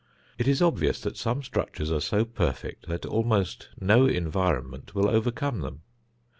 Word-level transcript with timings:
It 0.39 0.47
is 0.47 0.63
obvious 0.63 0.99
that 1.01 1.15
some 1.15 1.43
structures 1.43 1.91
are 1.91 1.99
so 2.01 2.25
perfect 2.25 2.87
that 2.87 3.05
almost 3.05 3.69
no 3.79 4.07
environment 4.07 4.95
will 4.95 5.07
overcome 5.07 5.59
them. 5.61 5.83